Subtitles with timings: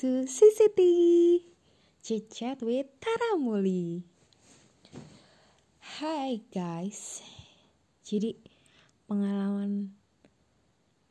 [0.00, 0.80] to CCT
[2.00, 4.00] Chit Chat with Tara Muli.
[6.00, 7.20] Hai guys.
[8.00, 8.32] Jadi
[9.04, 9.92] pengalaman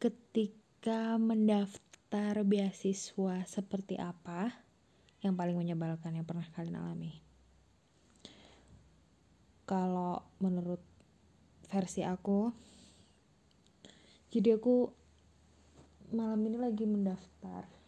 [0.00, 4.48] ketika mendaftar beasiswa seperti apa
[5.20, 7.20] yang paling menyebalkan yang pernah kalian alami?
[9.68, 10.80] Kalau menurut
[11.68, 12.48] versi aku,
[14.32, 14.88] jadi aku
[16.16, 17.79] malam ini lagi mendaftar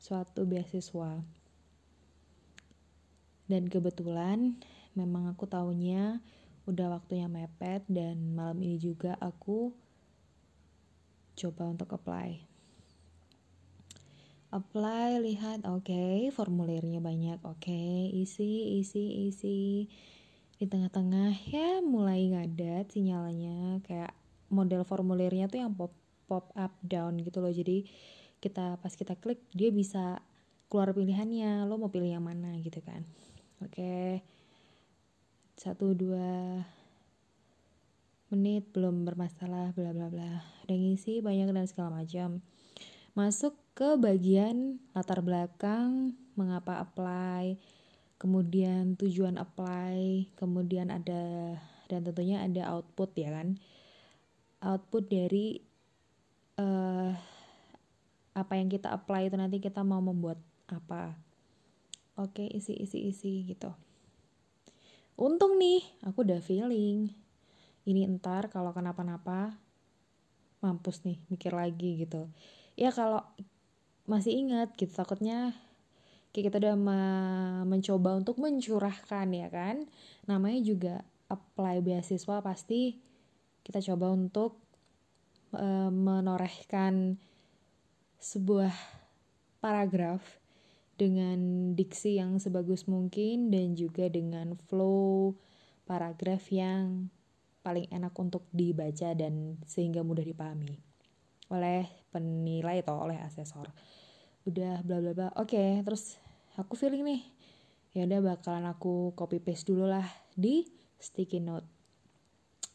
[0.00, 1.20] suatu beasiswa.
[3.44, 4.56] Dan kebetulan
[4.96, 6.24] memang aku tahunya
[6.64, 9.76] udah waktunya mepet dan malam ini juga aku
[11.36, 12.40] coba untuk apply.
[14.50, 19.86] Apply lihat oke okay, formulirnya banyak oke okay, isi isi isi.
[20.60, 24.12] Di tengah-tengah ya mulai ngadat sinyalnya kayak
[24.50, 25.94] model formulirnya tuh yang pop
[26.30, 27.50] pop up down gitu loh.
[27.50, 27.86] Jadi
[28.40, 30.24] kita pas kita klik dia bisa
[30.72, 33.04] keluar pilihannya lo mau pilih yang mana gitu kan.
[33.60, 34.24] Oke.
[35.60, 36.64] Satu dua
[38.32, 40.40] menit belum bermasalah bla bla bla.
[40.64, 42.40] Udah ngisi banyak dan segala macam.
[43.12, 47.58] Masuk ke bagian latar belakang mengapa apply
[48.20, 51.56] kemudian tujuan apply kemudian ada
[51.90, 53.58] dan tentunya ada output ya kan.
[54.62, 55.69] Output dari
[58.40, 60.40] apa yang kita apply itu nanti kita mau membuat
[60.72, 61.12] apa.
[62.16, 63.68] Oke isi isi isi gitu.
[65.20, 67.12] Untung nih aku udah feeling.
[67.84, 69.56] Ini entar kalau kenapa-napa
[70.64, 72.28] mampus nih mikir lagi gitu.
[72.76, 73.24] Ya kalau
[74.08, 75.52] masih ingat gitu takutnya
[76.32, 76.76] kayak kita udah
[77.66, 79.84] mencoba untuk mencurahkan ya kan?
[80.24, 80.94] Namanya juga
[81.30, 82.98] apply beasiswa pasti
[83.62, 84.58] kita coba untuk
[85.54, 87.16] e, menorehkan
[88.20, 88.72] sebuah
[89.64, 90.20] paragraf
[91.00, 95.32] dengan diksi yang sebagus mungkin dan juga dengan flow
[95.88, 97.08] paragraf yang
[97.64, 100.76] paling enak untuk dibaca dan sehingga mudah dipahami
[101.50, 103.72] oleh penilai atau oleh asesor.
[104.44, 105.28] Udah bla bla bla.
[105.40, 106.20] Oke okay, terus
[106.60, 107.22] aku feeling nih
[107.90, 110.06] ya udah bakalan aku copy paste dulu lah
[110.38, 110.62] di
[111.00, 111.79] sticky note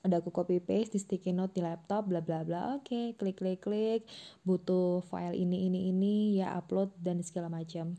[0.05, 2.77] udah aku copy paste di sticky note di laptop bla bla bla.
[2.77, 4.05] Oke okay, klik klik klik.
[4.45, 7.97] Butuh file ini ini ini ya upload dan segala macam.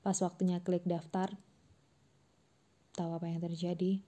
[0.00, 1.36] Pas waktunya klik daftar
[2.96, 4.00] tahu apa yang terjadi?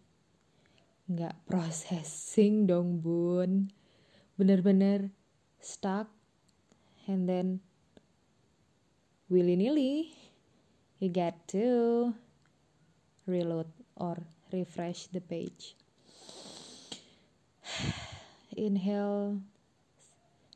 [1.13, 3.69] Nggak processing dong bun.
[4.41, 5.13] Bener-bener
[5.61, 6.09] stuck.
[7.09, 7.65] And then
[9.29, 10.13] willy nilly
[11.01, 12.13] you get to
[13.25, 14.21] reload or
[14.53, 15.77] refresh the page
[18.59, 19.39] inhale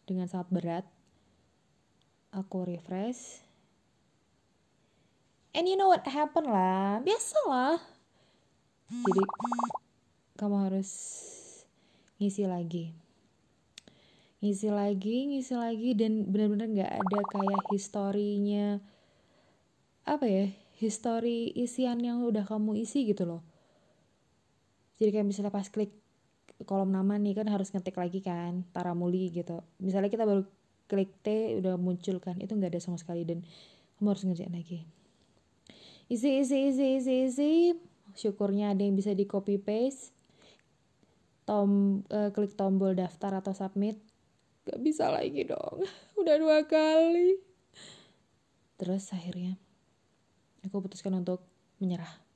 [0.03, 0.87] dengan sangat berat.
[2.35, 3.47] Aku refresh.
[5.55, 6.99] And you know what happened lah?
[7.05, 7.77] Biasa lah.
[8.91, 9.23] Jadi
[10.35, 10.91] kamu harus
[12.19, 12.91] ngisi lagi.
[14.43, 18.83] Ngisi lagi ngisi lagi dan benar-benar nggak ada kayak historinya
[20.03, 20.47] apa ya
[20.83, 23.47] history isian yang udah kamu isi gitu loh.
[24.99, 26.02] Jadi kayak misalnya pas klik
[26.65, 29.63] kolom nama nih kan harus ngetik lagi kan Taramuli gitu.
[29.83, 30.47] Misalnya kita baru
[30.91, 33.41] klik T udah muncul kan itu nggak ada sama sekali dan
[33.97, 34.85] kamu harus ngerjain lagi.
[36.13, 37.53] Isi isi isi isi isi.
[38.13, 40.13] Syukurnya ada yang bisa di copy paste.
[41.49, 43.97] Tom uh, klik tombol daftar atau submit.
[44.63, 45.83] Gak bisa lagi dong.
[46.21, 47.41] Udah dua kali.
[48.77, 49.57] Terus akhirnya
[50.67, 51.43] aku putuskan untuk
[51.79, 52.32] menyerah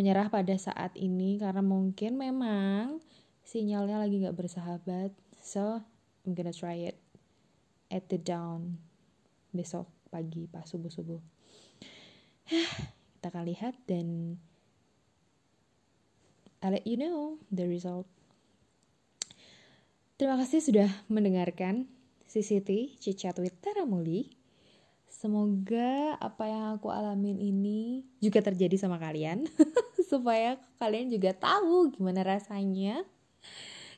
[0.00, 3.04] menyerah pada saat ini karena mungkin memang
[3.44, 5.12] sinyalnya lagi nggak bersahabat.
[5.44, 5.84] So
[6.24, 6.96] I'm gonna try it
[7.92, 8.80] at the dawn
[9.52, 11.20] besok pagi pas subuh subuh
[13.20, 14.40] kita akan lihat dan
[16.64, 18.08] I'll let you know the result.
[20.16, 21.92] Terima kasih sudah mendengarkan
[22.24, 24.40] CCT Cicat with Taramuli
[25.10, 29.44] Semoga apa yang aku alamin ini juga terjadi sama kalian
[30.10, 33.06] supaya kalian juga tahu gimana rasanya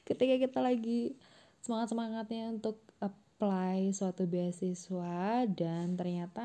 [0.05, 1.17] ketika kita lagi
[1.65, 6.45] semangat-semangatnya untuk apply suatu beasiswa dan ternyata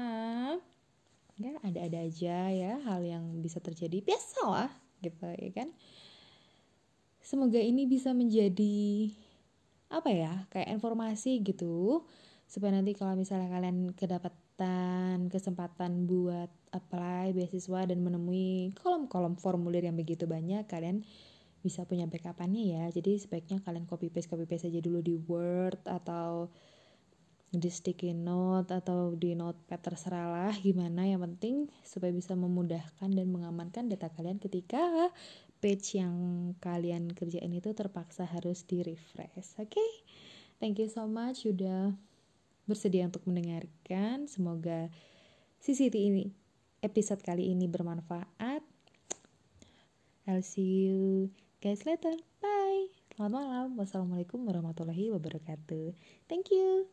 [1.35, 4.71] ya ada-ada aja ya hal yang bisa terjadi biasa lah
[5.03, 5.69] gitu ya kan?
[7.19, 9.11] Semoga ini bisa menjadi
[9.91, 12.07] apa ya kayak informasi gitu
[12.47, 14.46] supaya nanti kalau misalnya kalian kedapatan
[15.29, 21.05] kesempatan buat apply beasiswa dan menemui kolom-kolom formulir yang begitu banyak kalian
[21.61, 25.85] bisa punya backupannya ya jadi sebaiknya kalian copy paste copy paste aja dulu di Word
[25.85, 26.49] atau
[27.47, 33.27] di sticky note atau di notepad terserah lah gimana yang penting supaya bisa memudahkan dan
[33.31, 35.09] mengamankan data kalian ketika
[35.63, 36.13] page yang
[36.61, 39.89] kalian kerjain itu terpaksa harus di refresh oke okay?
[40.59, 41.95] thank you so much sudah
[42.67, 44.27] bersedia untuk mendengarkan.
[44.27, 44.91] Semoga
[45.63, 46.23] CCT ini
[46.83, 48.61] episode kali ini bermanfaat.
[50.27, 51.31] I'll see you
[51.63, 52.13] guys later.
[52.43, 52.91] Bye.
[53.15, 53.67] Selamat malam.
[53.79, 55.95] Wassalamualaikum warahmatullahi wabarakatuh.
[56.27, 56.91] Thank you